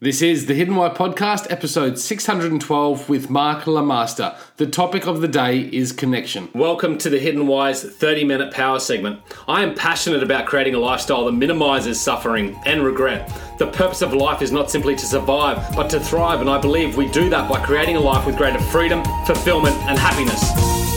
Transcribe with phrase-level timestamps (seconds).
[0.00, 4.38] This is the Hidden Why Podcast, episode 612 with Mark Lamaster.
[4.56, 6.48] The topic of the day is connection.
[6.54, 9.20] Welcome to the Hidden Why's 30 minute power segment.
[9.48, 13.28] I am passionate about creating a lifestyle that minimizes suffering and regret.
[13.58, 16.96] The purpose of life is not simply to survive, but to thrive, and I believe
[16.96, 20.87] we do that by creating a life with greater freedom, fulfillment, and happiness.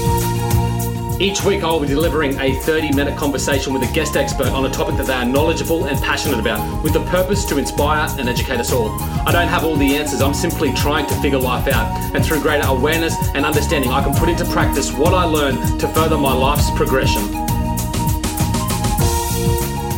[1.21, 4.65] Each week, I will be delivering a 30 minute conversation with a guest expert on
[4.65, 8.27] a topic that they are knowledgeable and passionate about, with the purpose to inspire and
[8.27, 8.89] educate us all.
[9.27, 12.41] I don't have all the answers, I'm simply trying to figure life out, and through
[12.41, 16.34] greater awareness and understanding, I can put into practice what I learn to further my
[16.34, 17.21] life's progression.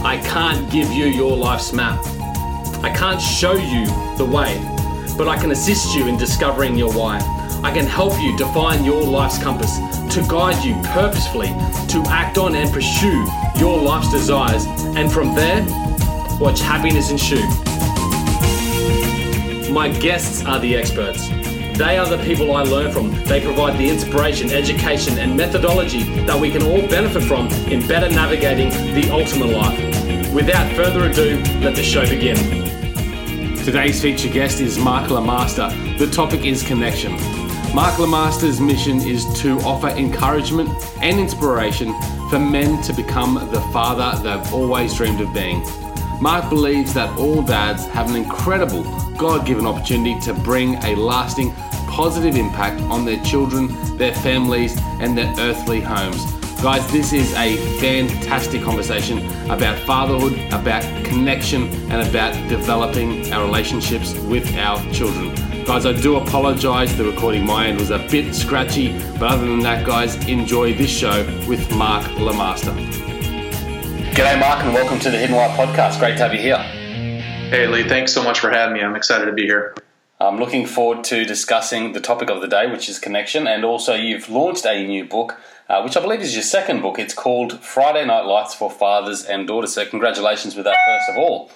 [0.04, 2.06] I can't give you your life's map.
[2.84, 3.86] I can't show you
[4.18, 4.60] the way,
[5.18, 7.22] but I can assist you in discovering your why.
[7.64, 9.78] I can help you define your life's compass
[10.14, 11.48] to guide you purposefully
[11.88, 13.26] to act on and pursue
[13.58, 14.66] your life's desires,
[14.98, 15.66] and from there,
[16.42, 17.42] watch happiness ensue.
[19.72, 21.30] My guests are the experts.
[21.78, 23.12] They are the people I learn from.
[23.24, 28.10] They provide the inspiration, education, and methodology that we can all benefit from in better
[28.14, 30.34] navigating the ultimate life.
[30.34, 32.36] Without further ado, let the show begin.
[33.64, 35.70] Today's featured guest is Mark Lamaster.
[35.98, 37.33] The topic is connection.
[37.74, 40.70] Mark Lamaster's mission is to offer encouragement
[41.02, 41.92] and inspiration
[42.30, 45.66] for men to become the father they've always dreamed of being.
[46.22, 48.84] Mark believes that all dads have an incredible
[49.18, 51.52] God given opportunity to bring a lasting
[51.88, 56.24] positive impact on their children, their families, and their earthly homes.
[56.62, 59.18] Guys, this is a fantastic conversation
[59.50, 65.53] about fatherhood, about connection, and about developing our relationships with our children.
[65.66, 66.96] Guys, I do apologize.
[66.98, 70.90] The recording my end was a bit scratchy, but other than that, guys, enjoy this
[70.90, 72.74] show with Mark Lamaster.
[74.12, 76.00] G'day, Mark, and welcome to the Hidden Why podcast.
[76.00, 76.58] Great to have you here.
[76.58, 78.82] Hey, Lee, thanks so much for having me.
[78.82, 79.74] I'm excited to be here.
[80.20, 83.94] I'm looking forward to discussing the topic of the day, which is connection, and also
[83.94, 85.40] you've launched a new book,
[85.70, 87.00] uh, which I believe is your second book.
[87.00, 89.76] It's called Friday Night Lights for Fathers and Daughters.
[89.76, 91.50] So, congratulations with that, first of all.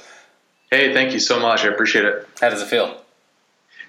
[0.71, 1.65] Hey, thank you so much.
[1.65, 2.25] I appreciate it.
[2.39, 3.01] How does it feel?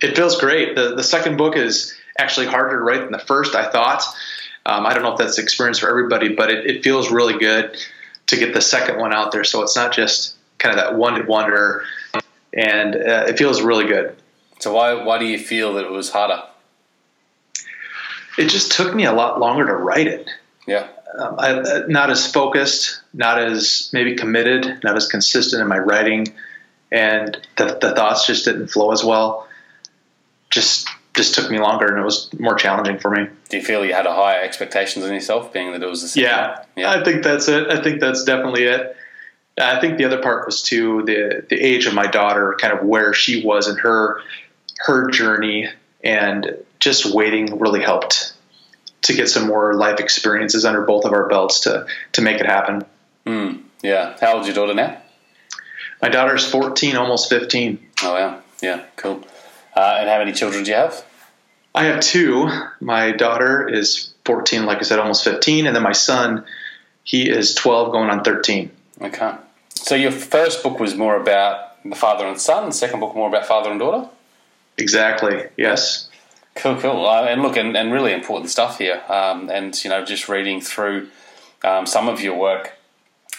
[0.01, 0.77] It feels great.
[0.77, 4.03] The, the second book is actually harder to write than the first, I thought.
[4.67, 7.39] Um, I don't know if that's the experience for everybody, but it, it, feels really
[7.39, 7.77] good
[8.27, 9.45] to get the second one out there.
[9.45, 11.85] So it's not just kind of that one hit wonder,
[12.53, 14.15] and uh, it feels really good.
[14.59, 16.43] So why why do you feel that it was harder?
[18.37, 20.29] It just took me a lot longer to write it.
[20.67, 20.87] Yeah.
[21.19, 25.79] Um, I, uh, not as focused, not as maybe committed, not as consistent in my
[25.79, 26.35] writing,
[26.93, 29.48] and the, the thoughts just didn't flow as well
[30.51, 33.27] just just took me longer and it was more challenging for me.
[33.49, 36.21] Do you feel you had a higher expectations on yourself, being that it was the
[36.21, 37.69] yeah, yeah, I think that's it.
[37.69, 38.97] I think that's definitely it.
[39.61, 42.85] I think the other part was too the the age of my daughter, kind of
[42.87, 44.21] where she was in her
[44.87, 45.69] her journey,
[46.05, 48.35] and just waiting really helped
[49.03, 52.47] to get some more life experiences under both of our belts to to make it
[52.47, 52.85] happen.
[53.27, 54.17] Mm, yeah.
[54.21, 55.01] How old's your daughter now?
[56.01, 57.79] My daughter's 14, almost 15.
[58.03, 58.41] Oh, yeah.
[58.63, 59.25] Yeah, cool.
[59.79, 61.05] Uh, and how many children do you have?
[61.73, 62.51] I have two.
[62.81, 65.69] My daughter is 14, like I said, almost 15.
[65.69, 66.45] And then my son,
[67.05, 68.73] he is 12, going on 13.
[69.03, 69.35] Okay.
[69.77, 73.29] So your first book was more about the father and son, the second book more
[73.29, 74.09] about father and daughter?
[74.79, 76.11] Exactly, yes.
[76.57, 77.07] Cool, cool.
[77.07, 79.01] Uh, and look, and, and, really important stuff here.
[79.09, 81.07] Um, and, you know, just reading through
[81.63, 82.73] um, some of your work,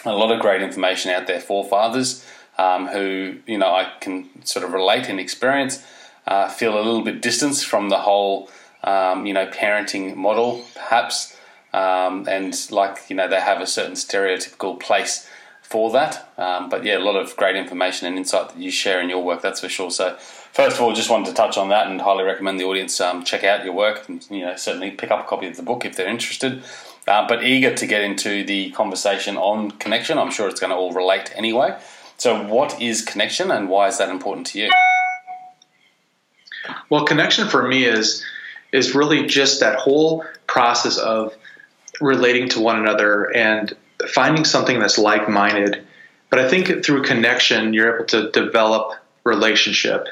[0.06, 2.24] a lot of great information out there for fathers
[2.56, 5.86] um, who, you know, I can sort of relate and experience
[6.26, 8.50] uh, feel a little bit distanced from the whole,
[8.84, 11.36] um, you know, parenting model, perhaps.
[11.72, 15.28] Um, and like, you know, they have a certain stereotypical place
[15.62, 16.28] for that.
[16.36, 19.22] Um, but yeah, a lot of great information and insight that you share in your
[19.22, 19.90] work, that's for sure.
[19.90, 23.00] So, first of all, just wanted to touch on that and highly recommend the audience
[23.00, 25.62] um, check out your work and, you know, certainly pick up a copy of the
[25.62, 26.64] book if they're interested.
[27.06, 30.18] Uh, but eager to get into the conversation on connection.
[30.18, 31.78] I'm sure it's going to all relate anyway.
[32.16, 34.70] So, what is connection and why is that important to you?
[36.88, 38.24] Well, connection for me is
[38.72, 41.34] is really just that whole process of
[42.00, 43.74] relating to one another and
[44.08, 45.84] finding something that's like-minded.
[46.30, 48.92] But I think through connection, you're able to develop
[49.24, 50.06] relationship.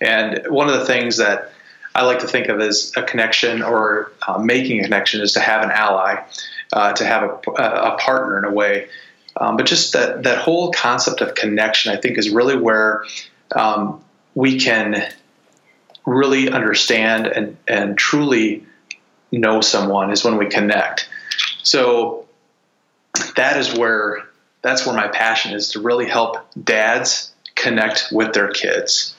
[0.00, 1.52] And one of the things that
[1.94, 5.40] I like to think of as a connection or uh, making a connection is to
[5.40, 6.24] have an ally,
[6.72, 8.88] uh, to have a, a, partner in a way.
[9.36, 13.04] Um, but just that that whole concept of connection, I think, is really where
[13.54, 14.02] um,
[14.34, 15.12] we can
[16.06, 18.64] really understand and, and truly
[19.30, 21.08] know someone is when we connect.
[21.62, 22.26] So
[23.36, 24.28] that is where
[24.62, 29.16] that's where my passion is to really help dads connect with their kids.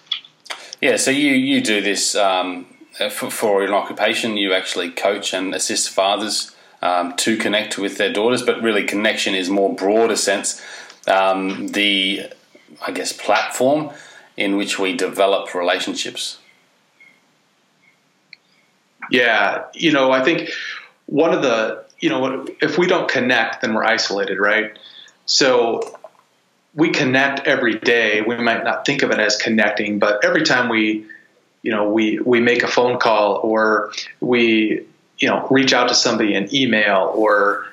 [0.82, 2.66] Yeah, so you, you do this um,
[3.12, 4.38] for, for an occupation.
[4.38, 9.36] You actually coach and assist fathers um, to connect with their daughters, but really connection
[9.36, 10.62] is more broader sense.
[11.08, 12.30] Um, the,
[12.86, 13.92] I guess, platform
[14.38, 16.40] in which we develop relationships.
[19.10, 20.50] Yeah, you know, I think
[21.06, 24.78] one of the, you know, if we don't connect, then we're isolated, right?
[25.26, 25.98] So
[26.74, 28.22] we connect every day.
[28.22, 31.06] We might not think of it as connecting, but every time we,
[31.62, 34.86] you know, we we make a phone call or we,
[35.18, 37.68] you know, reach out to somebody in email or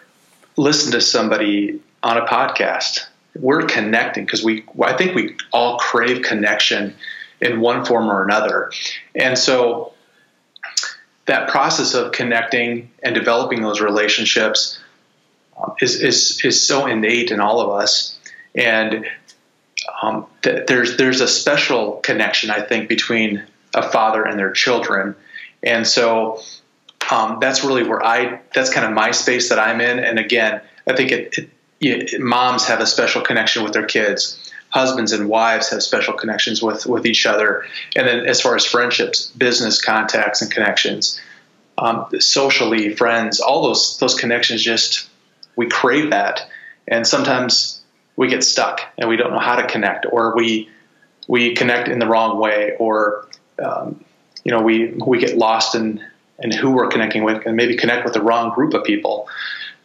[0.56, 4.64] listen to somebody on a podcast, we're connecting because we.
[4.82, 6.94] I think we all crave connection
[7.40, 8.70] in one form or another,
[9.14, 9.94] and so
[11.30, 14.80] that process of connecting and developing those relationships
[15.56, 18.18] um, is, is, is so innate in all of us.
[18.56, 19.06] And
[20.02, 23.44] um, th- there's, there's a special connection, I think, between
[23.74, 25.14] a father and their children.
[25.62, 26.40] And so
[27.12, 30.00] um, that's really where I, that's kind of my space that I'm in.
[30.00, 31.50] And again, I think it, it,
[31.80, 36.62] it, moms have a special connection with their kids husbands and wives have special connections
[36.62, 37.64] with with each other.
[37.96, 41.20] And then as far as friendships, business contacts and connections,
[41.76, 45.08] um, socially, friends, all those those connections just
[45.56, 46.49] we crave that,
[46.88, 47.82] and sometimes
[48.17, 50.69] we get stuck and we don't know how to connect, or we
[51.28, 53.28] we connect in the wrong way, or
[53.62, 54.02] um,
[54.44, 56.05] you know we we get lost in
[56.38, 59.28] in who we're connecting with, and maybe connect with the wrong group of people.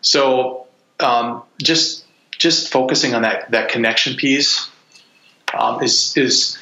[0.02, 0.68] So
[1.00, 2.06] um, just
[2.38, 4.70] just focusing on that that connection piece
[5.56, 6.58] um, is is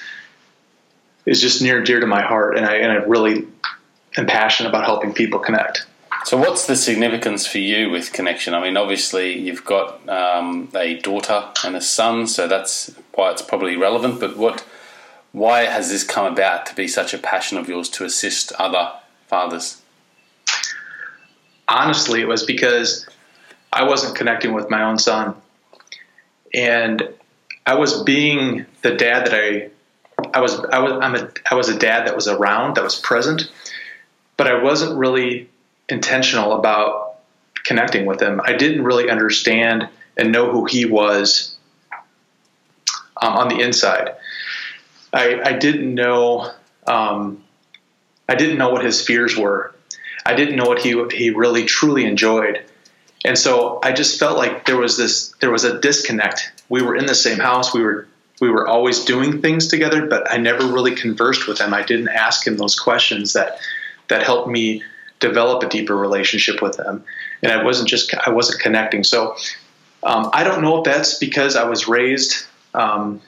[1.25, 3.47] is just near and dear to my heart, and I and I really
[4.17, 5.85] am passionate about helping people connect.
[6.25, 8.53] So, what's the significance for you with connection?
[8.53, 13.41] I mean, obviously, you've got um, a daughter and a son, so that's why it's
[13.41, 14.21] probably relevant.
[14.21, 14.63] But what,
[15.33, 18.93] why has this come about to be such a passion of yours to assist other
[19.27, 19.81] fathers?
[21.67, 23.05] Honestly, it was because
[23.73, 25.35] I wasn't connecting with my own son,
[26.53, 27.09] and
[27.65, 29.69] I was being the dad that I
[30.33, 32.99] I was I was I'm a I was a dad that was around that was
[32.99, 33.51] present,
[34.37, 35.49] but I wasn't really
[35.89, 37.15] intentional about
[37.63, 38.41] connecting with him.
[38.43, 39.87] I didn't really understand
[40.17, 41.55] and know who he was
[43.21, 44.11] um, on the inside.
[45.11, 46.51] I, I didn't know
[46.87, 47.43] um,
[48.27, 49.73] I didn't know what his fears were.
[50.25, 52.63] I didn't know what he he really truly enjoyed.
[53.25, 56.63] And so I just felt like there was this there was a disconnect.
[56.69, 57.73] We were in the same house.
[57.73, 58.07] We were
[58.41, 61.73] we were always doing things together, but I never really conversed with him.
[61.73, 63.59] I didn't ask him those questions that
[64.09, 64.83] that helped me
[65.19, 67.03] develop a deeper relationship with him.
[67.41, 69.03] And I wasn't just I wasn't connecting.
[69.03, 69.37] So
[70.03, 73.21] um, I don't know if that's because I was raised um,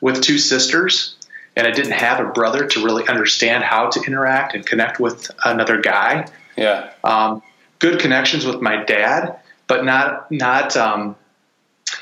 [0.00, 1.16] with two sisters
[1.56, 5.30] and I didn't have a brother to really understand how to interact and connect with
[5.44, 6.26] another guy.
[6.56, 6.90] Yeah.
[7.04, 7.42] Um,
[7.82, 9.36] good connections with my dad,
[9.66, 11.16] but not not um,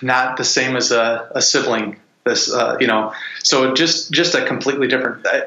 [0.02, 1.96] not the same as a, a sibling.
[2.24, 3.12] This uh, you know,
[3.42, 5.26] so just just a completely different.
[5.26, 5.44] I,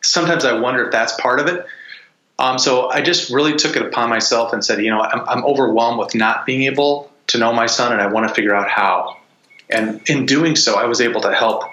[0.00, 1.64] sometimes I wonder if that's part of it.
[2.38, 5.44] Um, so I just really took it upon myself and said, you know, I'm, I'm
[5.44, 8.68] overwhelmed with not being able to know my son, and I want to figure out
[8.68, 9.18] how.
[9.70, 11.64] And in doing so, I was able to help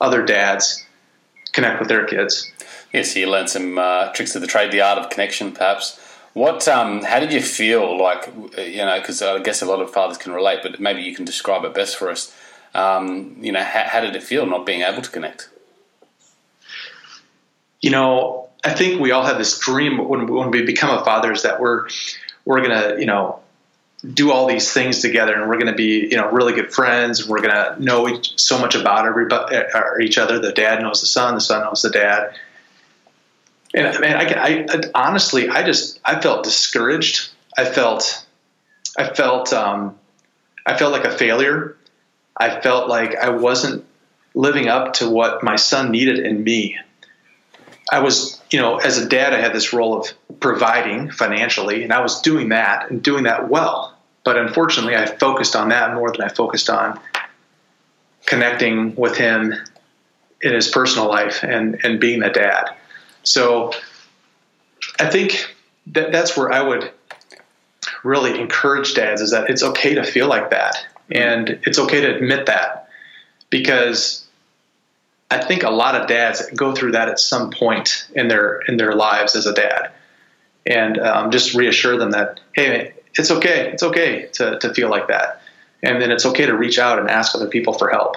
[0.00, 0.86] other dads
[1.52, 2.50] connect with their kids.
[2.92, 6.00] Yes, you learned some uh, tricks of the trade, the art of connection, perhaps.
[6.38, 6.68] What?
[6.68, 7.98] Um, how did you feel?
[8.00, 11.12] Like you know, because I guess a lot of fathers can relate, but maybe you
[11.12, 12.32] can describe it best for us.
[12.74, 15.48] Um, you know, how, how did it feel not being able to connect?
[17.80, 21.32] You know, I think we all have this dream when, when we become a father
[21.32, 21.88] is that we're
[22.44, 23.40] we're gonna you know
[24.14, 27.20] do all these things together and we're going to be you know really good friends
[27.20, 31.00] and we're going to know so much about everybody or each other the dad knows
[31.00, 32.32] the son the son knows the dad
[33.74, 37.30] and I, I, I, honestly, I just I felt discouraged.
[37.56, 38.24] I felt,
[38.96, 39.98] I felt, um,
[40.64, 41.76] I felt like a failure.
[42.36, 43.84] I felt like I wasn't
[44.34, 46.78] living up to what my son needed in me.
[47.90, 50.08] I was, you know, as a dad, I had this role of
[50.40, 53.96] providing financially, and I was doing that and doing that well.
[54.24, 57.00] But unfortunately, I focused on that more than I focused on
[58.26, 59.54] connecting with him
[60.42, 62.70] in his personal life and, and being a dad.
[63.28, 63.72] So
[64.98, 65.54] I think
[65.88, 66.90] that that's where I would
[68.02, 70.76] really encourage dads is that it's okay to feel like that.
[71.10, 72.88] And it's okay to admit that.
[73.50, 74.26] Because
[75.30, 78.78] I think a lot of dads go through that at some point in their in
[78.78, 79.92] their lives as a dad.
[80.66, 85.08] And um, just reassure them that hey it's okay it's okay to, to feel like
[85.08, 85.42] that.
[85.82, 88.16] And then it's okay to reach out and ask other people for help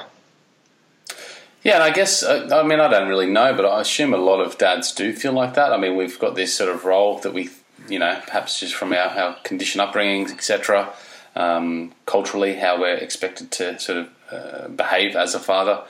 [1.64, 4.18] Yeah, and I guess uh, I mean I don't really know, but I assume a
[4.18, 5.72] lot of dads do feel like that.
[5.72, 7.50] I mean, we've got this sort of role that we,
[7.88, 10.92] you know, perhaps just from our, our conditioned upbringings, etc.,
[11.36, 15.84] um, culturally, how we're expected to sort of uh, behave as a father,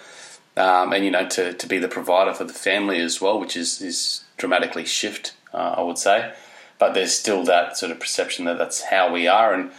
[0.58, 3.56] um, and you know, to, to be the provider for the family as well, which
[3.56, 6.34] is is dramatically shift, uh, I would say.
[6.80, 9.72] But there's still that sort of perception that that's how we are, and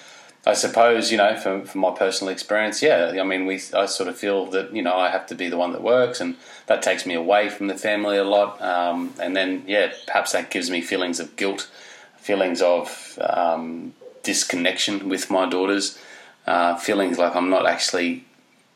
[0.45, 3.17] I suppose you know, from, from my personal experience, yeah.
[3.21, 5.57] I mean, we I sort of feel that you know I have to be the
[5.57, 8.61] one that works, and that takes me away from the family a lot.
[8.61, 11.71] Um, and then yeah, perhaps that gives me feelings of guilt,
[12.17, 13.95] feelings of um,
[14.25, 15.99] disconnection with my daughters,
[16.47, 18.25] uh, feelings like I'm not actually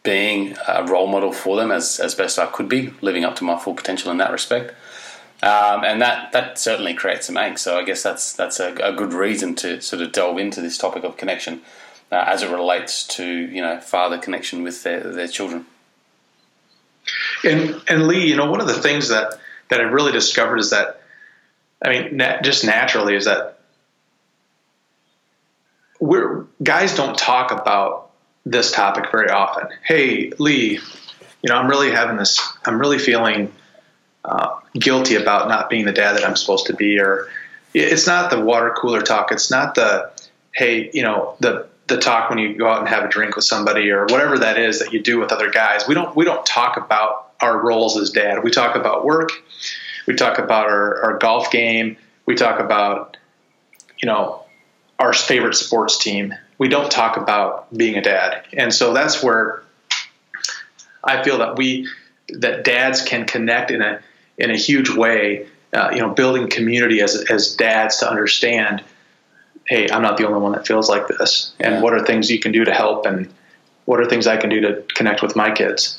[0.04, 3.44] being a role model for them as as best I could be, living up to
[3.44, 4.72] my full potential in that respect.
[5.46, 7.60] Um, and that, that certainly creates some angst.
[7.60, 10.76] So I guess that's that's a, a good reason to sort of delve into this
[10.76, 11.62] topic of connection
[12.10, 15.66] uh, as it relates to you know father connection with their, their children.
[17.44, 19.34] And and Lee, you know, one of the things that
[19.68, 21.00] that I really discovered is that,
[21.84, 23.60] I mean, na- just naturally is that
[26.00, 28.10] we're guys don't talk about
[28.44, 29.68] this topic very often.
[29.84, 30.80] Hey, Lee,
[31.42, 32.40] you know, I'm really having this.
[32.64, 33.52] I'm really feeling
[34.26, 37.28] uh, guilty about not being the dad that I'm supposed to be, or
[37.74, 39.30] it's not the water cooler talk.
[39.32, 40.10] It's not the
[40.52, 43.44] hey, you know, the the talk when you go out and have a drink with
[43.44, 45.86] somebody or whatever that is that you do with other guys.
[45.86, 48.42] We don't we don't talk about our roles as dad.
[48.42, 49.30] We talk about work.
[50.06, 51.96] We talk about our, our golf game.
[52.26, 53.16] We talk about
[54.02, 54.44] you know
[54.98, 56.34] our favorite sports team.
[56.58, 59.62] We don't talk about being a dad, and so that's where
[61.04, 61.88] I feel that we
[62.28, 64.00] that dads can connect in a
[64.38, 65.46] in a huge way.
[65.72, 68.82] Uh, you know, building community as as dads to understand,
[69.66, 71.80] hey, I'm not the only one that feels like this, and yeah.
[71.82, 73.28] what are things you can do to help, and
[73.84, 75.98] what are things I can do to connect with my kids.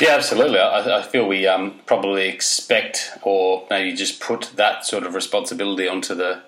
[0.00, 0.60] Yeah, absolutely.
[0.60, 5.88] I, I feel we um, probably expect, or maybe just put that sort of responsibility
[5.88, 6.42] onto the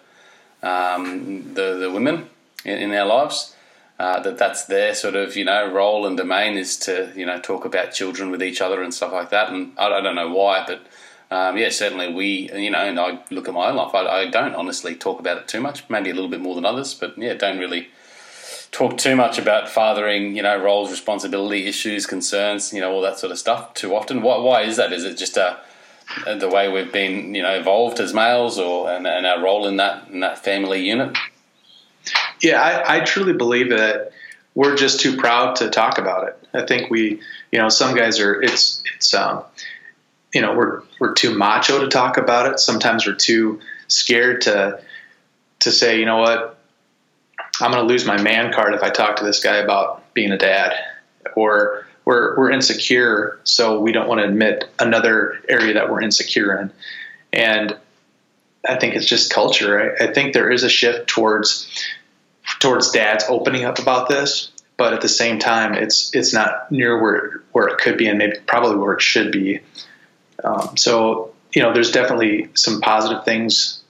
[0.63, 2.29] um, the, the women
[2.65, 3.57] in, in our lives.
[4.01, 7.39] Uh, that that's their sort of you know role and domain is to you know
[7.39, 9.53] talk about children with each other and stuff like that.
[9.53, 10.81] And I, I don't know why, but
[11.31, 13.95] um, yeah, certainly we you know, and I look at my own life.
[13.95, 15.87] I, I, don't honestly talk about it too much.
[15.91, 17.89] Maybe a little bit more than others, but yeah, don't really
[18.73, 20.35] talk too much about fathering.
[20.35, 22.73] You know, roles, responsibility, issues, concerns.
[22.73, 24.23] You know, all that sort of stuff too often.
[24.23, 24.95] Why, why is that?
[24.95, 25.61] Is it just a
[26.27, 29.77] the way we've been, you know, evolved as males, or and, and our role in
[29.77, 31.19] that in that family unit?
[32.43, 34.13] Yeah, I, I truly believe that
[34.55, 36.49] we're just too proud to talk about it.
[36.53, 37.21] I think we,
[37.53, 38.41] you know, some guys are.
[38.43, 39.45] It's it's um,
[40.35, 42.59] you know, we're we're too macho to talk about it.
[42.61, 44.81] Sometimes we're too scared to
[45.61, 46.59] to say, you know what,
[47.61, 50.33] I'm going to lose my man card if I talk to this guy about being
[50.33, 50.73] a dad,
[51.35, 56.59] or we're we're insecure, so we don't want to admit another area that we're insecure
[56.59, 56.73] in,
[57.33, 57.77] and
[58.69, 59.97] I think it's just culture.
[60.01, 61.69] I, I think there is a shift towards
[62.61, 67.03] towards dads opening up about this, but at the same time, it's it's not near
[67.03, 69.61] where where it could be, and maybe probably where it should be.
[70.45, 73.83] Um, so you know, there's definitely some positive things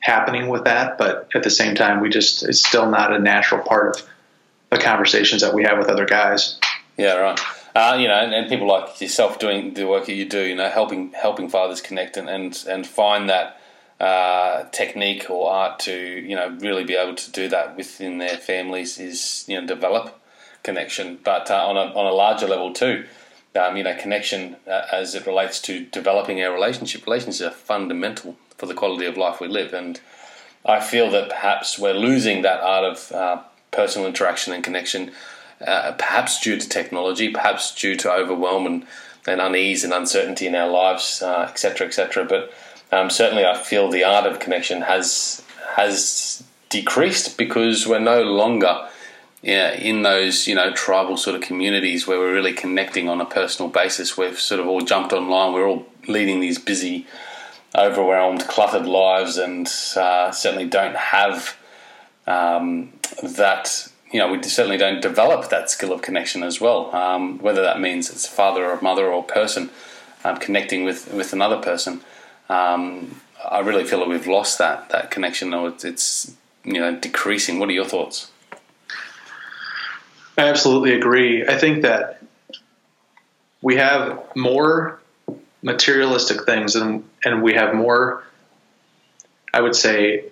[0.00, 3.62] happening with that, but at the same time, we just it's still not a natural
[3.62, 4.08] part of
[4.70, 6.58] the conversations that we have with other guys.
[6.98, 7.40] Yeah, right.
[7.74, 10.54] Uh, you know, and, and, people like yourself doing the work that you do, you
[10.54, 13.60] know, helping helping fathers connect and and, and find that
[14.04, 18.36] uh, technique or art to you know really be able to do that within their
[18.36, 20.20] families is you know develop
[20.62, 23.06] connection, but uh, on a on a larger level too.
[23.56, 27.06] Um, you know, connection uh, as it relates to developing our relationship.
[27.06, 30.00] Relationships are fundamental for the quality of life we live, and
[30.66, 35.12] I feel that perhaps we're losing that art of uh, personal interaction and connection,
[35.66, 38.86] uh, perhaps due to technology, perhaps due to overwhelm and,
[39.26, 42.24] and unease and uncertainty in our lives, etc., uh, etc.
[42.24, 42.52] Et but
[42.94, 45.42] um, certainly, I feel the art of connection has
[45.76, 48.88] has decreased because we're no longer
[49.42, 53.26] yeah, in those you know tribal sort of communities where we're really connecting on a
[53.26, 54.16] personal basis.
[54.16, 55.52] We've sort of all jumped online.
[55.52, 57.06] We're all leading these busy,
[57.76, 61.56] overwhelmed, cluttered lives, and uh, certainly don't have
[62.26, 63.88] um, that.
[64.12, 66.94] You know, we certainly don't develop that skill of connection as well.
[66.94, 69.70] Um, whether that means it's father or mother or person
[70.24, 72.00] um, connecting with with another person
[72.54, 76.34] um, I really feel that we've lost that that connection, or it's,
[76.64, 77.58] you know decreasing.
[77.58, 78.30] What are your thoughts?
[80.36, 81.46] I absolutely agree.
[81.46, 82.22] I think that
[83.62, 85.00] we have more
[85.62, 88.24] materialistic things, and and we have more,
[89.52, 90.24] I would say,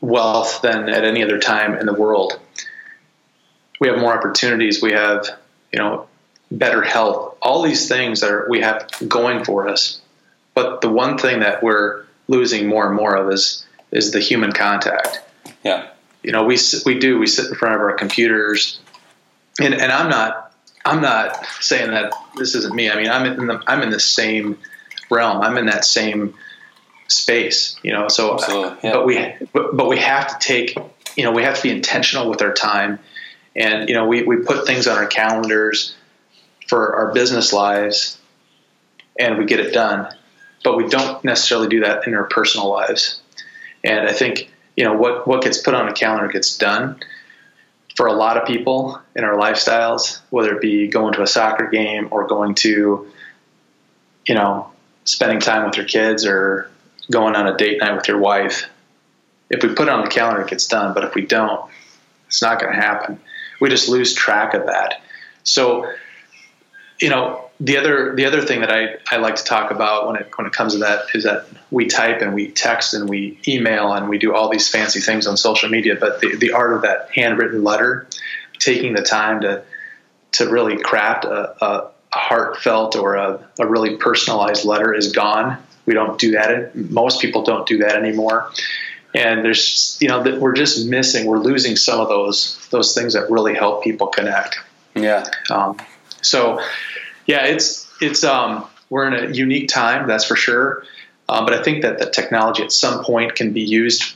[0.00, 2.38] wealth than at any other time in the world.
[3.80, 4.80] We have more opportunities.
[4.80, 5.26] We have,
[5.72, 6.06] you know,
[6.52, 10.01] better health, all these things that are, we have going for us.
[10.54, 14.52] But the one thing that we're losing more and more of is is the human
[14.52, 15.20] contact.
[15.64, 15.88] Yeah.
[16.22, 16.56] You know, we
[16.86, 18.80] we do we sit in front of our computers,
[19.60, 20.54] and and I'm not
[20.84, 22.90] I'm not saying that this isn't me.
[22.90, 24.58] I mean, I'm in the I'm in the same
[25.10, 25.42] realm.
[25.42, 26.34] I'm in that same
[27.08, 27.76] space.
[27.82, 28.38] You know, so
[28.82, 28.92] yeah.
[28.92, 30.76] but we but, but we have to take
[31.16, 32.98] you know we have to be intentional with our time,
[33.56, 35.96] and you know we we put things on our calendars
[36.68, 38.18] for our business lives,
[39.18, 40.12] and we get it done,
[40.64, 43.20] but we don't necessarily do that in our personal lives.
[43.84, 47.00] And I think you know what what gets put on a calendar gets done
[47.96, 51.68] for a lot of people in our lifestyles, whether it be going to a soccer
[51.68, 53.10] game or going to,
[54.26, 54.70] you know,
[55.04, 56.70] spending time with your kids or
[57.10, 58.66] going on a date night with your wife.
[59.50, 60.94] If we put it on the calendar, it gets done.
[60.94, 61.70] But if we don't,
[62.28, 63.20] it's not going to happen.
[63.60, 65.02] We just lose track of that.
[65.42, 65.92] So,
[67.00, 70.16] you know, the other the other thing that I, I like to talk about when
[70.16, 73.38] it when it comes to that is that we type and we text and we
[73.46, 76.74] email and we do all these fancy things on social media, but the, the art
[76.74, 78.08] of that handwritten letter,
[78.58, 79.62] taking the time to
[80.32, 85.62] to really craft a, a, a heartfelt or a, a really personalized letter is gone.
[85.86, 86.74] We don't do that.
[86.74, 88.50] Most people don't do that anymore.
[89.14, 91.26] And there's, you know, that we're just missing.
[91.26, 94.58] We're losing some of those those things that really help people connect.
[94.96, 95.24] Yeah.
[95.50, 95.78] Um,
[96.22, 96.60] so,
[97.26, 100.84] yeah, it's it's um, we're in a unique time, that's for sure.
[101.28, 104.14] Um, but I think that the technology at some point can be used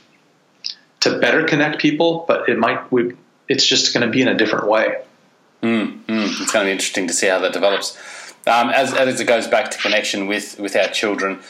[1.00, 3.14] to better connect people, but it might we,
[3.48, 5.02] it's just going to be in a different way.
[5.62, 7.96] Mm, mm, it's going to be interesting to see how that develops.
[8.46, 11.40] Um, as, as it goes back to connection with, with our children,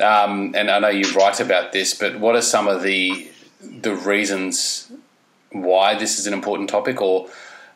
[0.00, 3.30] um, and I know you write about this, but what are some of the
[3.62, 4.92] the reasons
[5.50, 7.28] why this is an important topic, or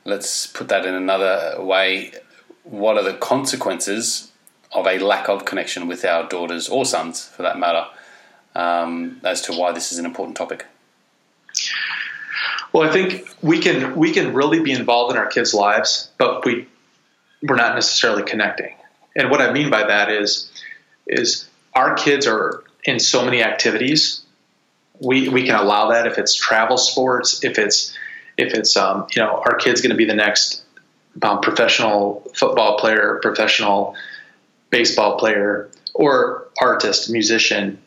[0.05, 2.13] let's put that in another way,
[2.65, 4.31] what are the consequences
[4.73, 7.87] of a lack of connection with our daughters or sons, for that matter,
[8.55, 10.67] um, as to why this is an important topic?
[12.73, 16.45] Well, I think we can we can really be involved in our kids' lives, but
[16.45, 16.69] we
[17.43, 18.75] we're not necessarily connecting.
[19.17, 20.51] And what I mean by that is
[21.07, 24.23] is our kids are in so many activities.
[25.01, 27.97] We we can allow that if it's travel sports, if it's
[28.37, 30.60] if it's um, you know our kid's going to be the next
[31.23, 33.95] um, professional football player, professional
[34.71, 37.81] baseball player, or artist, musician,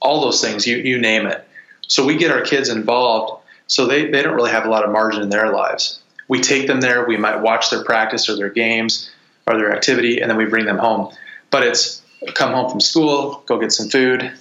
[0.00, 0.66] all those things.
[0.66, 1.46] You you name it.
[1.88, 4.90] So we get our kids involved so they, they don't really have a lot of
[4.90, 6.00] margin in their lives.
[6.28, 9.10] We take them there, we might watch their practice or their games
[9.46, 11.12] or their activity, and then we bring them home.
[11.50, 12.02] But it's
[12.34, 14.32] come home from school, go get some food,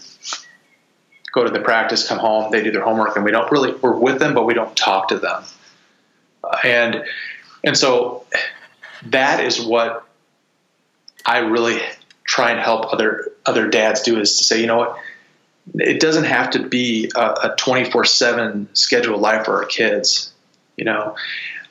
[1.31, 3.95] go to the practice, come home, they do their homework, and we don't really, we're
[3.95, 5.43] with them, but we don't talk to them.
[6.63, 7.03] And,
[7.65, 8.25] and so
[9.07, 10.05] that is what
[11.25, 11.81] I really
[12.23, 14.97] try and help other, other dads do is to say, you know what,
[15.75, 20.31] it doesn't have to be a 24 7 scheduled life for our kids.
[20.77, 21.15] You know,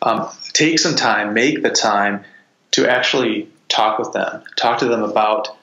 [0.02, 2.24] um, take some time, make the time
[2.72, 5.56] to actually talk with them, talk to them about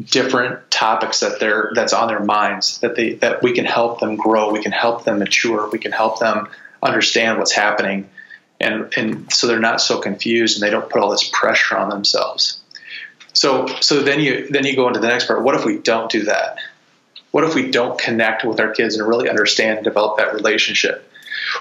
[0.00, 4.16] different topics that they're that's on their minds that they that we can help them
[4.16, 6.48] grow, we can help them mature, we can help them
[6.82, 8.08] understand what's happening,
[8.60, 11.88] and and so they're not so confused and they don't put all this pressure on
[11.88, 12.60] themselves.
[13.32, 15.42] So so then you then you go into the next part.
[15.42, 16.58] What if we don't do that?
[17.30, 21.10] What if we don't connect with our kids and really understand and develop that relationship?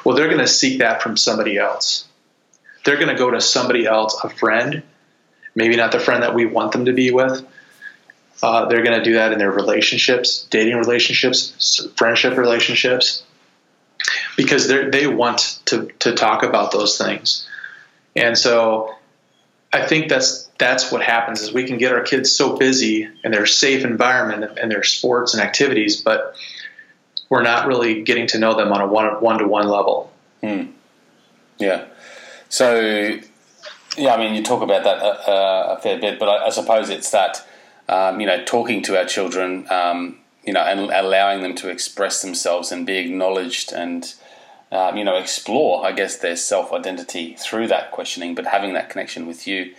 [0.04, 2.08] Well, they're going to seek that from somebody else.
[2.86, 4.84] They're going to go to somebody else, a friend,
[5.54, 7.46] maybe not the friend that we want them to be with.
[8.42, 13.24] Uh, they're going to do that in their relationships, dating relationships, friendship relationships,
[14.36, 17.48] because they want to, to talk about those things.
[18.16, 18.96] And so
[19.76, 23.32] I think that's that's what happens is we can get our kids so busy in
[23.32, 26.36] their safe environment and their sports and activities, but
[27.28, 30.14] we're not really getting to know them on a one to one level.
[30.42, 30.68] Hmm.
[31.58, 31.86] Yeah.
[32.48, 33.20] So,
[33.98, 36.90] yeah, I mean, you talk about that a, a fair bit, but I, I suppose
[36.90, 37.46] it's that
[37.90, 42.22] um, you know talking to our children, um, you know, and allowing them to express
[42.22, 44.14] themselves and be acknowledged and.
[44.76, 48.90] Um, you know, explore, I guess, their self identity through that questioning, but having that
[48.90, 49.74] connection with you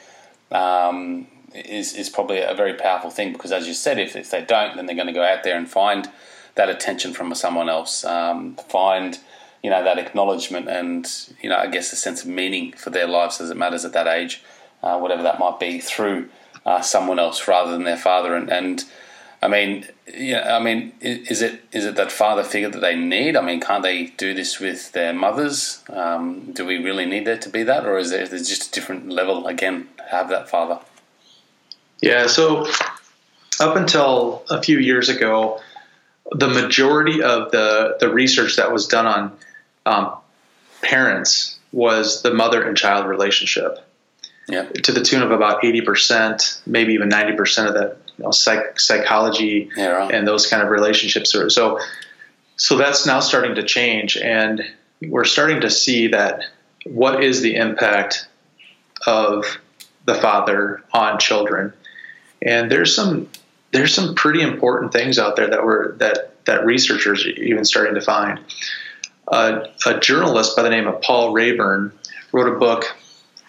[0.51, 4.43] um, is is probably a very powerful thing because, as you said, if, if they
[4.43, 6.11] don't, then they're going to go out there and find
[6.55, 9.19] that attention from someone else, um, find
[9.63, 11.07] you know that acknowledgement and
[11.43, 13.93] you know I guess a sense of meaning for their lives as it matters at
[13.93, 14.43] that age,
[14.83, 16.31] uh, whatever that might be, through
[16.65, 18.35] uh, someone else rather than their father.
[18.35, 18.83] And, and
[19.43, 23.37] I mean, yeah, I mean, is it is it that father figure that they need?
[23.37, 25.85] I mean, can't they do this with their mothers?
[25.91, 28.69] Um, do we really need there to be that, or is there, is there just
[28.69, 29.89] a different level again?
[30.11, 30.81] Have that father?
[32.01, 32.27] Yeah.
[32.29, 32.67] So
[33.61, 35.61] up until a few years ago,
[36.33, 39.33] the majority of the the research that was done on
[39.85, 40.17] um,
[40.83, 43.79] parents was the mother and child relationship.
[44.49, 44.65] Yeah.
[44.65, 48.31] To the tune of about eighty percent, maybe even ninety percent of that you know,
[48.31, 50.15] psych, psychology yeah, right.
[50.15, 51.31] and those kind of relationships.
[51.31, 51.79] So,
[52.57, 54.63] so that's now starting to change, and
[55.03, 56.43] we're starting to see that
[56.85, 58.29] what is the impact
[59.07, 59.45] of
[60.07, 61.73] the father on children,
[62.41, 63.29] and there's some
[63.73, 67.95] there's some pretty important things out there that were that that researchers are even starting
[67.95, 68.41] to find.
[69.29, 71.93] Uh, a journalist by the name of Paul Raeburn
[72.33, 72.85] wrote a book,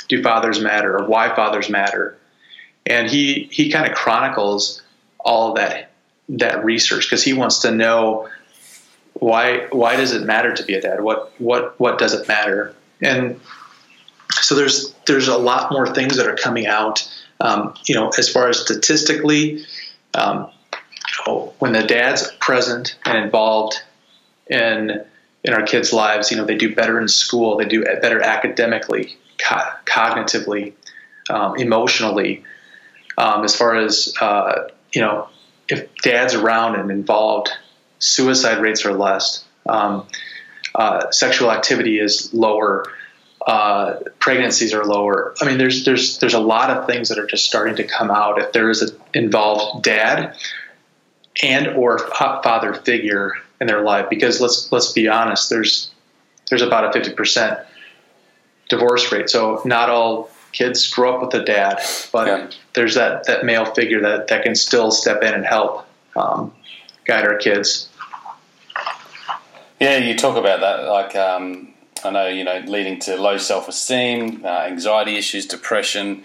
[0.09, 2.17] "Do Fathers Matter?" or "Why Fathers Matter,"
[2.87, 4.81] and he he kind of chronicles
[5.19, 5.91] all that
[6.29, 8.27] that research because he wants to know
[9.13, 11.01] why why does it matter to be a dad?
[11.01, 12.75] What what what does it matter?
[13.01, 13.39] And
[14.31, 17.09] so there's there's a lot more things that are coming out.
[17.39, 19.63] Um, you know, as far as statistically,
[20.15, 20.49] um,
[21.59, 23.81] when the dad's present and involved
[24.47, 25.03] in
[25.43, 29.15] in our kids' lives, you know, they do better in school, they do better academically,
[29.37, 30.73] co- cognitively,
[31.29, 32.43] um, emotionally.
[33.17, 35.29] Um, as far as uh, you know,
[35.69, 37.49] if dad's around and involved,
[37.99, 40.07] suicide rates are less, um,
[40.75, 42.85] uh, sexual activity is lower,
[43.45, 45.33] uh, pregnancies are lower.
[45.41, 48.11] I mean, there's there's there's a lot of things that are just starting to come
[48.11, 50.35] out if there is an involved dad
[51.41, 54.09] and or father figure in their life.
[54.09, 55.89] Because let's let's be honest, there's
[56.49, 57.59] there's about a fifty percent
[58.69, 59.29] divorce rate.
[59.29, 61.79] So not all kids grow up with a dad,
[62.11, 62.49] but yeah.
[62.73, 66.51] there's that, that male figure that, that can still step in and help um,
[67.05, 67.89] guide our kids.
[69.79, 70.89] Yeah, you talk about that.
[70.89, 76.23] Like, um, I know, you know, leading to low self esteem, uh, anxiety issues, depression,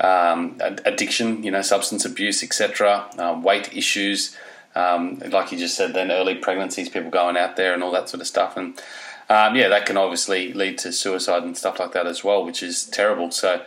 [0.00, 4.36] um, addiction, you know, substance abuse, etc., uh, weight issues.
[4.74, 8.08] Um, like you just said, then early pregnancies, people going out there and all that
[8.08, 8.56] sort of stuff.
[8.56, 8.80] And
[9.28, 12.62] um, yeah, that can obviously lead to suicide and stuff like that as well, which
[12.62, 13.30] is terrible.
[13.30, 13.62] So,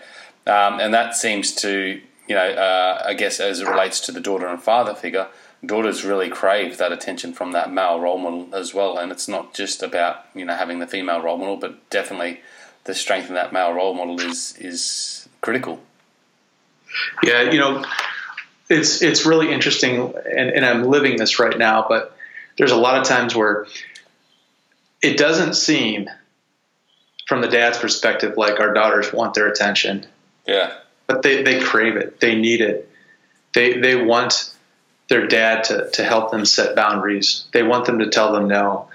[0.47, 4.21] um, and that seems to, you know, uh, I guess as it relates to the
[4.21, 5.27] daughter and father figure,
[5.63, 8.97] daughters really crave that attention from that male role model as well.
[8.97, 12.41] And it's not just about you know having the female role model, but definitely
[12.85, 15.79] the strength in that male role model is is critical.
[17.23, 17.85] Yeah, you know,
[18.69, 21.85] it's it's really interesting, and, and I'm living this right now.
[21.87, 22.15] But
[22.57, 23.67] there's a lot of times where
[25.01, 26.09] it doesn't seem
[27.27, 30.05] from the dad's perspective like our daughters want their attention.
[30.45, 30.73] Yeah.
[31.07, 32.19] But they, they crave it.
[32.19, 32.89] They need it.
[33.53, 34.53] They they want
[35.09, 37.45] their dad to, to help them set boundaries.
[37.51, 38.87] They want them to tell them no.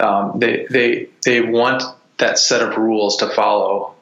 [0.00, 1.82] Um, they they they want
[2.18, 3.94] that set of rules to follow,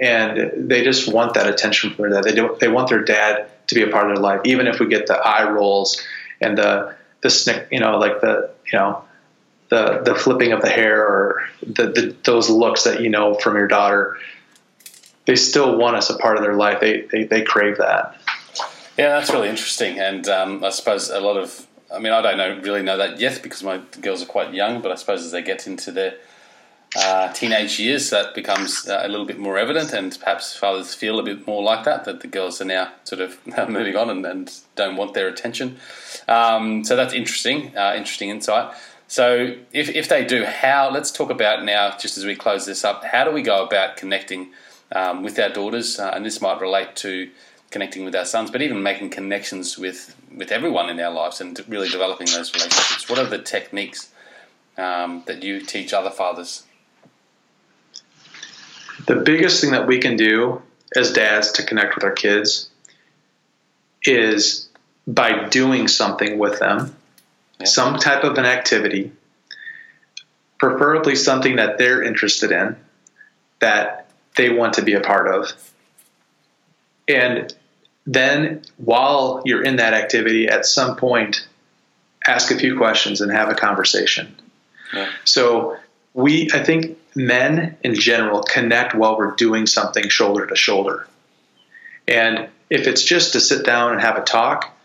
[0.00, 2.24] and they just want that attention from their dad.
[2.24, 4.80] They do, they want their dad to be a part of their life, even if
[4.80, 6.02] we get the eye rolls
[6.40, 9.04] and the the snick, you know, like the you know
[9.70, 13.56] the the flipping of the hair or the, the, those looks that you know from
[13.56, 14.18] your daughter
[15.26, 16.80] they still want us a part of their life.
[16.80, 18.20] They they, they crave that.
[18.98, 19.98] Yeah that's really interesting.
[19.98, 23.18] And um, i suppose a lot of i mean i don't know really know that
[23.18, 26.14] yet because my girls are quite young but i suppose as they get into their
[26.96, 31.20] uh, teenage years that becomes uh, a little bit more evident and perhaps fathers feel
[31.20, 34.26] a bit more like that that the girls are now sort of moving on and,
[34.26, 35.76] and don't want their attention.
[36.26, 38.74] Um, so that's interesting uh, interesting insight
[39.10, 42.84] so if, if they do, how, let's talk about now, just as we close this
[42.84, 44.52] up, how do we go about connecting
[44.92, 45.98] um, with our daughters?
[45.98, 47.28] Uh, and this might relate to
[47.72, 51.60] connecting with our sons, but even making connections with, with everyone in our lives and
[51.66, 53.10] really developing those relationships.
[53.10, 54.12] What are the techniques
[54.78, 56.62] um, that you teach other fathers?
[59.08, 60.62] The biggest thing that we can do
[60.94, 62.70] as dads to connect with our kids
[64.04, 64.68] is
[65.08, 66.94] by doing something with them
[67.64, 69.12] some type of an activity,
[70.58, 72.76] preferably something that they're interested in,
[73.60, 75.52] that they want to be a part of.
[77.08, 77.54] And
[78.06, 81.46] then while you're in that activity, at some point,
[82.26, 84.34] ask a few questions and have a conversation.
[84.92, 85.10] Yeah.
[85.24, 85.76] So
[86.14, 91.06] we, I think men in general connect while we're doing something shoulder to shoulder.
[92.06, 94.76] And if it's just to sit down and have a talk,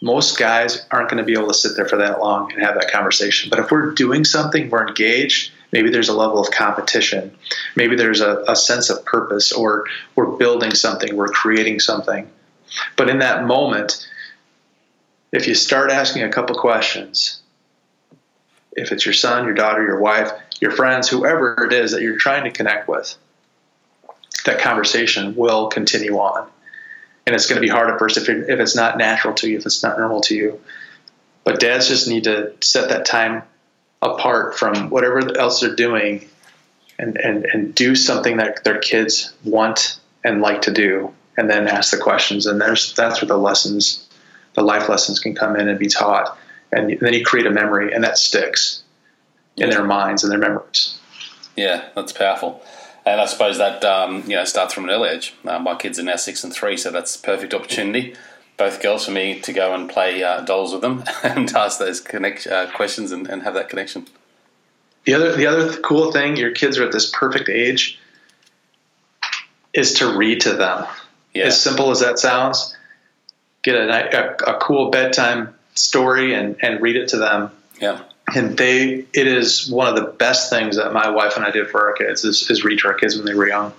[0.00, 2.74] most guys aren't going to be able to sit there for that long and have
[2.74, 3.50] that conversation.
[3.50, 7.36] But if we're doing something, we're engaged, maybe there's a level of competition,
[7.76, 9.84] maybe there's a, a, sense of purpose, or
[10.16, 12.30] we're building something, we're creating something.
[12.96, 14.08] But in that moment,
[15.32, 17.40] if you start asking a couple questions,
[18.72, 22.18] if it's your son, your daughter, your wife, your friends, whoever it is that you're
[22.18, 23.16] trying to connect with,
[24.46, 26.48] that conversation will continue on.
[27.30, 29.56] And it's going to be hard at first if, if it's not natural to you,
[29.56, 30.60] if it's not normal to you.
[31.44, 33.44] But dads just need to set that time
[34.02, 36.28] apart from whatever else they're doing
[36.98, 41.68] and, and, and do something that their kids want and like to do and then
[41.68, 42.46] ask the questions.
[42.46, 44.08] And there's that's where the lessons
[44.54, 46.36] the life lessons can come in and be taught.
[46.72, 48.82] And then you create a memory and that sticks
[49.56, 50.98] in their minds and their memories.
[51.54, 52.60] Yeah that's powerful
[53.10, 55.34] and I suppose that um, you know starts from an early age.
[55.44, 58.14] Uh, my kids are now six and three, so that's a perfect opportunity.
[58.56, 62.00] Both girls for me to go and play uh, dolls with them and ask those
[62.00, 64.06] connect, uh, questions and, and have that connection.
[65.04, 67.98] The other the other cool thing, your kids are at this perfect age,
[69.72, 70.86] is to read to them.
[71.34, 71.46] Yeah.
[71.46, 72.76] As simple as that sounds,
[73.62, 77.50] get a, a, a cool bedtime story and, and read it to them.
[77.80, 78.02] Yeah
[78.34, 81.68] and they it is one of the best things that my wife and I did
[81.68, 83.72] for our kids is, is read to our kids when they were young.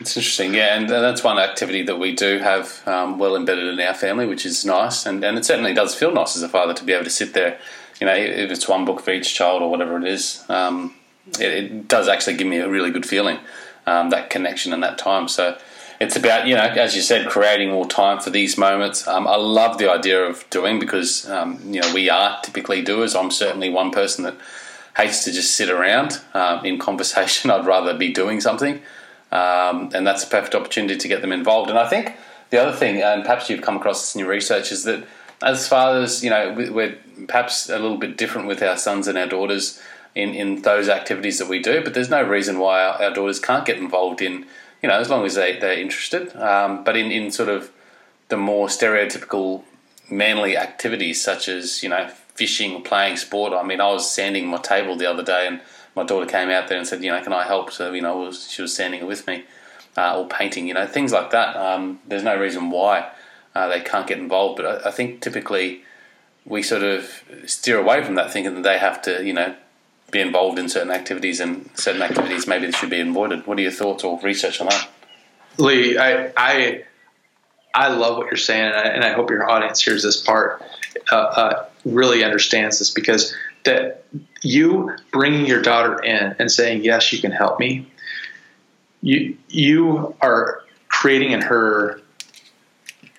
[0.00, 3.80] It's interesting, yeah, and that's one activity that we do have um, well embedded in
[3.86, 6.72] our family, which is nice, and, and it certainly does feel nice as a father
[6.72, 7.58] to be able to sit there,
[8.00, 10.94] you know, if it's one book for each child or whatever it is, um,
[11.38, 13.38] it, it, does actually give me a really good feeling,
[13.86, 15.28] um, that connection and that time.
[15.28, 15.58] So
[16.00, 19.06] it's about you know as you said creating more time for these moments.
[19.06, 23.14] Um, i love the idea of doing because um, you know we are typically doers.
[23.14, 24.34] I'm certainly one person that
[24.96, 27.50] hates to just sit around um, in conversation.
[27.52, 28.80] I'd rather be doing something.
[29.30, 31.70] Um, and that's a perfect opportunity to get them involved.
[31.70, 32.16] And i think
[32.50, 35.04] the other thing and perhaps you've come across this in your research is that
[35.42, 39.16] as far as you know we're perhaps a little bit different with our sons and
[39.16, 39.80] our daughters
[40.14, 43.40] in, in those activities that we do but there's no reason why our, our daughters
[43.40, 44.44] can't get involved in
[44.82, 46.34] you know, as long as they, they're interested.
[46.36, 47.70] Um, but in, in sort of
[48.28, 49.62] the more stereotypical
[50.10, 53.52] manly activities, such as, you know, fishing playing sport.
[53.52, 55.60] I mean, I was sanding my table the other day and
[55.94, 57.70] my daughter came out there and said, you know, can I help?
[57.70, 59.44] So, you know, she was sanding it with me
[59.96, 61.56] uh, or painting, you know, things like that.
[61.56, 63.10] Um, there's no reason why
[63.54, 64.56] uh, they can't get involved.
[64.56, 65.82] But I, I think typically
[66.44, 69.54] we sort of steer away from that thinking that they have to, you know,
[70.10, 73.46] be involved in certain activities and certain activities maybe they should be avoided.
[73.46, 74.88] What are your thoughts or research on that?
[75.58, 76.84] Lee, I I,
[77.74, 80.62] I love what you're saying, and I, and I hope your audience hears this part,
[81.12, 84.04] uh, uh, really understands this because that
[84.42, 87.86] you bringing your daughter in and saying yes, you can help me.
[89.02, 92.00] You you are creating in her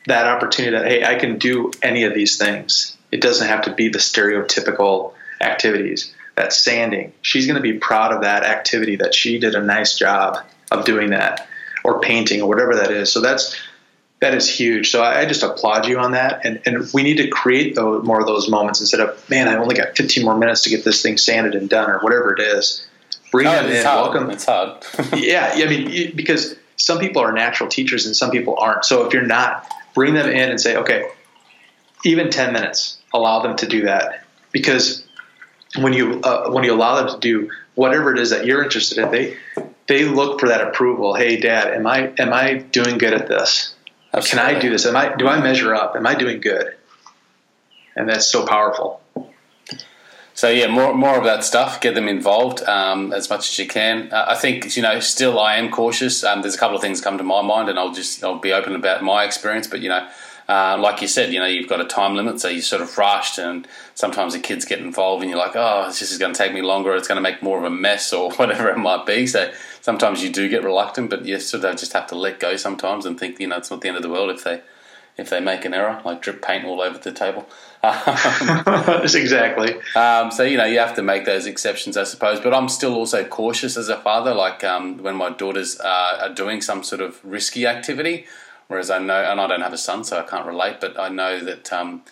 [0.08, 2.97] that opportunity that hey, I can do any of these things.
[3.12, 7.13] It doesn't have to be the stereotypical activities that sanding.
[7.21, 10.37] She's going to be proud of that activity that she did a nice job
[10.71, 11.47] of doing that,
[11.83, 13.11] or painting, or whatever that is.
[13.11, 13.55] So that's
[14.21, 14.91] that is huge.
[14.91, 18.05] So I, I just applaud you on that, and and we need to create those,
[18.05, 20.83] more of those moments instead of man, I only got 15 more minutes to get
[20.83, 22.87] this thing sanded and done, or whatever it is.
[23.31, 23.83] Bring oh, them in.
[23.83, 24.13] Hard.
[24.13, 24.29] Welcome.
[24.31, 24.83] It's hard.
[25.15, 28.85] yeah, I mean because some people are natural teachers and some people aren't.
[28.85, 31.09] So if you're not, bring them in and say, okay,
[32.03, 35.03] even 10 minutes, allow them to do that because
[35.77, 38.97] when you uh, when you allow them to do whatever it is that you're interested
[38.97, 39.38] in, they
[39.88, 41.13] they look for that approval.
[41.13, 43.73] Hey, Dad, am I am I doing good at this?
[44.13, 44.49] Absolutely.
[44.49, 44.86] Can I do this?
[44.86, 45.95] Am I do I measure up?
[45.95, 46.75] Am I doing good?
[47.95, 49.01] And that's so powerful.
[50.34, 51.81] So yeah, more more of that stuff.
[51.81, 54.12] Get them involved um, as much as you can.
[54.12, 54.99] Uh, I think you know.
[54.99, 56.23] Still, I am cautious.
[56.23, 58.53] Um, there's a couple of things come to my mind, and I'll just I'll be
[58.53, 59.67] open about my experience.
[59.67, 60.07] But you know,
[60.47, 62.97] uh, like you said, you know, you've got a time limit, so you're sort of
[62.97, 66.38] rushed, and sometimes the kids get involved, and you're like, oh, this is going to
[66.38, 69.06] take me longer, it's going to make more of a mess, or whatever it might
[69.06, 69.27] be.
[69.27, 69.51] So
[69.82, 73.06] sometimes you do get reluctant, but you sort of just have to let go sometimes
[73.06, 74.62] and think, you know, it's not the end of the world if they
[75.17, 77.47] if they make an error, like drip paint all over the table.
[77.82, 79.75] That's exactly.
[79.95, 82.39] Um, so you know you have to make those exceptions, I suppose.
[82.39, 84.34] But I'm still also cautious as a father.
[84.34, 88.25] Like um, when my daughters uh, are doing some sort of risky activity,
[88.71, 91.10] Whereas I know, and I don't have a son, so I can't relate, but I
[91.10, 92.03] know that, um,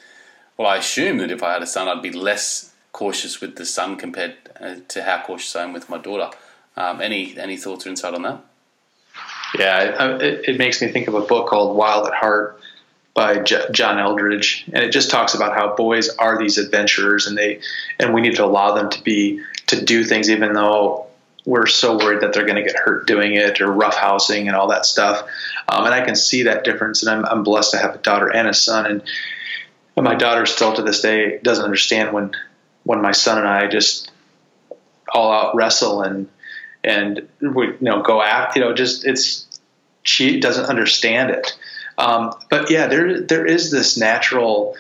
[0.58, 3.66] well, I assume that if I had a son, I'd be less cautious with the
[3.66, 6.36] son compared uh, to how cautious I am with my daughter.
[6.76, 8.44] Um, any any thoughts or insight on that?
[9.58, 12.60] Yeah, it, it, makes me think of a book called Wild at Heart
[13.14, 17.38] by J- John Eldredge, and it just talks about how boys are these adventurers, and
[17.38, 17.62] they
[18.00, 21.10] and we need to allow them to be to do things even though
[21.46, 24.68] we're so worried that they're going to get hurt doing it or roughhousing and all
[24.68, 25.28] that stuff.
[25.70, 27.04] Um, and I can see that difference.
[27.04, 28.86] And I'm, I'm blessed to have a daughter and a son.
[28.86, 29.04] And,
[30.02, 32.32] my daughter still to this day doesn't understand when
[32.84, 34.10] when my son and I just
[35.14, 36.30] all out wrestle and
[36.86, 39.46] and we you know go at you know just it's
[40.04, 41.58] she doesn't understand it.
[41.98, 44.76] Um, but yeah, there there is this natural,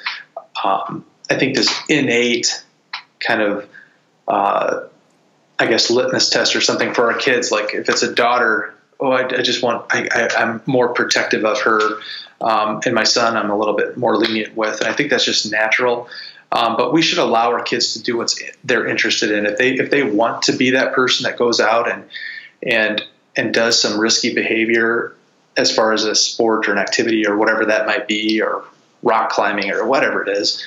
[0.64, 2.64] um, I think this innate
[3.20, 3.70] kind of,
[4.28, 4.82] uh,
[5.60, 7.52] I guess litmus test or something for our kids.
[7.52, 11.62] Like if it's a daughter, oh, I, I just want I, am more protective of
[11.62, 11.80] her,
[12.42, 15.26] um, and my son I'm a little bit more lenient with, and I think that's
[15.26, 16.10] just natural.
[16.52, 18.34] Um, but we should allow our kids to do what
[18.64, 19.46] they're interested in.
[19.46, 22.04] If they if they want to be that person that goes out and
[22.64, 23.02] and
[23.36, 25.16] and does some risky behavior
[25.58, 28.64] as far as a sport or an activity or whatever that might be, or
[29.04, 30.66] rock climbing or whatever it is,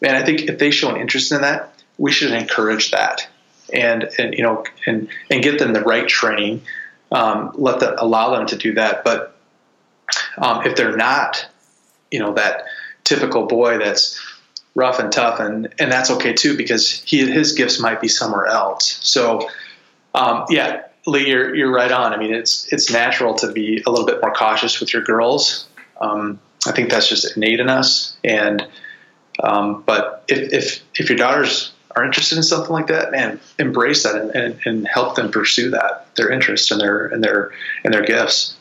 [0.00, 3.28] man, I think if they show an interest in that, we should encourage that
[3.72, 6.62] and and you know and and get them the right training.
[7.12, 9.04] Um, let them allow them to do that.
[9.04, 9.36] But
[10.38, 11.46] um, if they're not,
[12.10, 12.64] you know, that
[13.04, 14.20] typical boy that's
[14.74, 18.46] rough and tough, and and that's okay too because he his gifts might be somewhere
[18.46, 18.98] else.
[19.02, 19.48] So
[20.14, 22.12] um, yeah, Lee, you're you're right on.
[22.12, 25.66] I mean, it's it's natural to be a little bit more cautious with your girls.
[26.00, 28.16] Um, I think that's just innate in us.
[28.24, 28.66] And
[29.42, 34.04] um, but if if if your daughters are interested in something like that, man, embrace
[34.04, 37.52] that and, and, and help them pursue that their interests and their and their
[37.84, 38.56] and their gifts.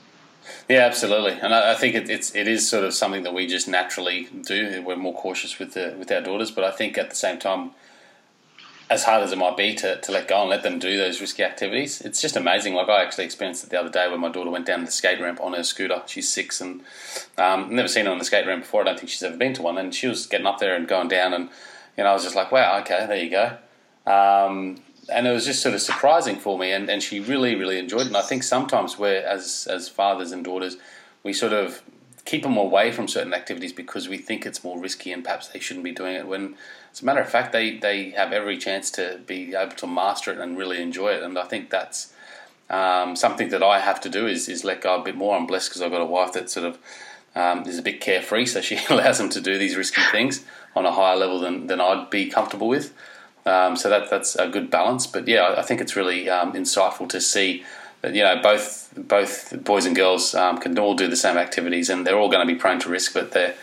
[0.67, 3.47] Yeah, absolutely, and I, I think it, it's it is sort of something that we
[3.47, 4.83] just naturally do.
[4.85, 7.71] We're more cautious with the with our daughters, but I think at the same time,
[8.89, 11.21] as hard as it might be to, to let go and let them do those
[11.21, 12.73] risky activities, it's just amazing.
[12.73, 15.21] Like I actually experienced it the other day when my daughter went down the skate
[15.21, 16.01] ramp on her scooter.
[16.07, 16.81] She's six and
[17.37, 18.81] um, never seen her on the skate ramp before.
[18.81, 20.87] I don't think she's ever been to one, and she was getting up there and
[20.87, 21.49] going down, and
[21.99, 23.57] you know I was just like, wow, okay, there you go.
[24.09, 24.77] Um,
[25.11, 28.03] and it was just sort of surprising for me, and, and she really, really enjoyed
[28.03, 28.07] it.
[28.07, 30.77] And I think sometimes we're, as, as fathers and daughters,
[31.23, 31.81] we sort of
[32.23, 35.59] keep them away from certain activities because we think it's more risky and perhaps they
[35.59, 36.25] shouldn't be doing it.
[36.25, 36.55] When,
[36.93, 40.31] as a matter of fact, they, they have every chance to be able to master
[40.31, 41.21] it and really enjoy it.
[41.21, 42.13] And I think that's
[42.69, 45.35] um, something that I have to do is, is let go a bit more.
[45.35, 46.77] I'm blessed because I've got a wife that sort of
[47.35, 50.85] um, is a bit carefree, so she allows them to do these risky things on
[50.85, 52.93] a higher level than, than I'd be comfortable with.
[53.45, 55.07] Um, so that that's a good balance.
[55.07, 57.63] But yeah, I think it's really um, insightful to see
[58.01, 61.89] that you know both both boys and girls um, can all do the same activities,
[61.89, 63.55] and they're all going to be prone to risk, but they're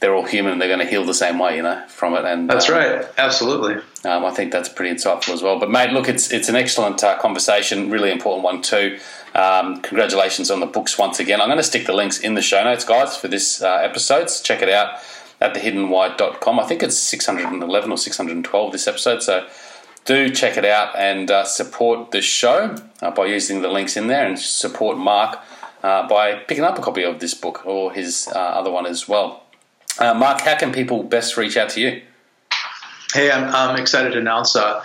[0.00, 2.26] they're all human and they're going to heal the same way, you know, from it.
[2.26, 3.76] And that's um, right, absolutely.
[4.04, 5.58] Um, I think that's pretty insightful as well.
[5.58, 8.98] But mate, look, it's it's an excellent uh, conversation, really important one too.
[9.34, 11.40] Um, congratulations on the books once again.
[11.40, 14.30] I'm going to stick the links in the show notes, guys, for this uh, episode.
[14.30, 15.00] So check it out
[15.44, 16.58] at thehiddenwhy.com.
[16.58, 19.22] I think it's 611 or 612 this episode.
[19.22, 19.46] So
[20.04, 24.06] do check it out and uh, support the show uh, by using the links in
[24.06, 25.38] there and support Mark
[25.82, 29.08] uh, by picking up a copy of this book or his uh, other one as
[29.08, 29.42] well.
[29.98, 32.02] Uh, Mark, how can people best reach out to you?
[33.12, 34.82] Hey, I'm, I'm excited to announce uh,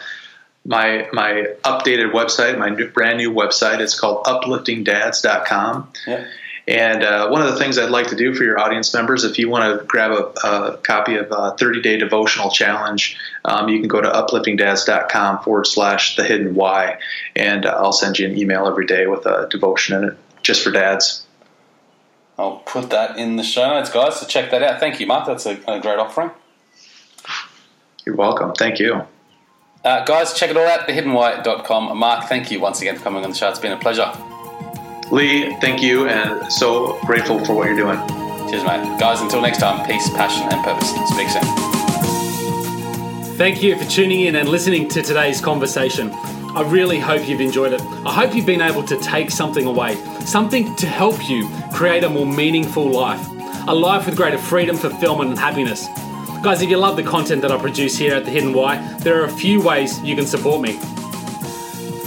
[0.66, 3.80] my my updated website, my new, brand new website.
[3.80, 5.92] It's called upliftingdads.com.
[6.06, 6.28] Yeah.
[6.70, 9.40] And uh, one of the things I'd like to do for your audience members, if
[9.40, 13.80] you want to grab a, a copy of a 30 day devotional challenge, um, you
[13.80, 17.00] can go to upliftingdads.com forward slash the hidden why.
[17.36, 20.64] And uh, I'll send you an email every day with a devotion in it just
[20.64, 21.26] for dads.
[22.38, 24.20] I'll put that in the show notes, guys.
[24.20, 24.80] So check that out.
[24.80, 25.26] Thank you, Mark.
[25.26, 26.30] That's a, a great offering.
[28.06, 28.54] You're welcome.
[28.54, 29.08] Thank you.
[29.84, 31.98] Uh, guys, check it all out, thehiddenwhy.com.
[31.98, 33.50] Mark, thank you once again for coming on the show.
[33.50, 34.14] It's been a pleasure.
[35.12, 37.98] Lee, thank you, and so grateful for what you're doing.
[38.50, 39.00] Cheers, mate.
[39.00, 40.90] Guys, until next time, peace, passion, and purpose.
[41.10, 41.42] Speak soon.
[43.36, 46.12] Thank you for tuning in and listening to today's conversation.
[46.56, 47.82] I really hope you've enjoyed it.
[48.06, 49.96] I hope you've been able to take something away,
[50.26, 53.26] something to help you create a more meaningful life,
[53.68, 55.88] a life with greater freedom, fulfillment, and happiness.
[56.44, 59.22] Guys, if you love the content that I produce here at The Hidden Why, there
[59.22, 60.80] are a few ways you can support me.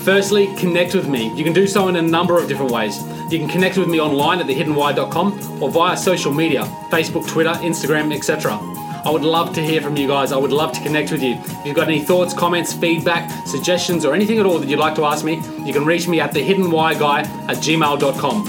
[0.05, 1.33] Firstly, connect with me.
[1.37, 3.01] You can do so in a number of different ways.
[3.31, 8.13] You can connect with me online at thehiddenwhy.com or via social media Facebook, Twitter, Instagram,
[8.15, 8.59] etc.
[9.05, 10.33] I would love to hear from you guys.
[10.33, 11.35] I would love to connect with you.
[11.35, 14.95] If you've got any thoughts, comments, feedback, suggestions, or anything at all that you'd like
[14.97, 18.47] to ask me, you can reach me at thehiddenwhyguy at gmail.com.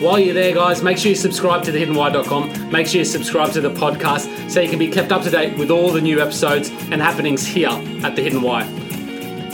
[0.00, 2.70] While you're there, guys, make sure you subscribe to thehiddenwhy.com.
[2.70, 5.58] Make sure you subscribe to the podcast so you can be kept up to date
[5.58, 7.70] with all the new episodes and happenings here
[8.04, 8.77] at The Hidden Why.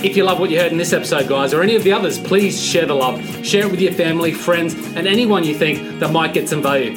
[0.04, 2.18] If you love what you heard in this episode, guys, or any of the others,
[2.18, 3.24] please share the love.
[3.42, 6.92] Share it with your family, friends, and anyone you think that might get some value.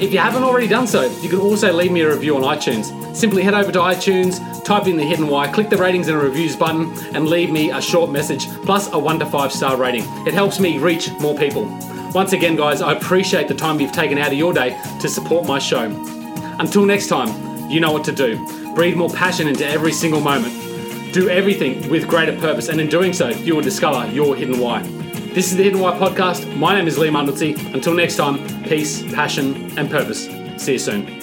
[0.00, 3.16] If you haven't already done so, you can also leave me a review on iTunes.
[3.16, 6.54] Simply head over to iTunes, type in the hidden why, click the ratings and reviews
[6.54, 10.04] button, and leave me a short message plus a one to five star rating.
[10.28, 11.64] It helps me reach more people.
[12.14, 15.44] Once again, guys, I appreciate the time you've taken out of your day to support
[15.44, 15.86] my show.
[16.60, 18.38] Until next time, you know what to do.
[18.76, 20.69] Breathe more passion into every single moment.
[21.12, 24.82] Do everything with greater purpose, and in doing so, you will discover your hidden why.
[25.34, 26.56] This is the Hidden Why podcast.
[26.56, 27.56] My name is Lee Mundelsey.
[27.74, 30.26] Until next time, peace, passion, and purpose.
[30.56, 31.19] See you soon.